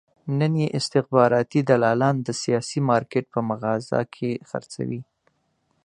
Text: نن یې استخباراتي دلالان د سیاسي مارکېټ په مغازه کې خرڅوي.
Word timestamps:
نن 0.39 0.53
یې 0.61 0.67
استخباراتي 0.79 1.61
دلالان 1.69 2.15
د 2.21 2.29
سیاسي 2.41 2.79
مارکېټ 2.89 3.25
په 3.33 3.39
مغازه 3.49 3.99
کې 4.15 4.31
خرڅوي. 4.49 5.01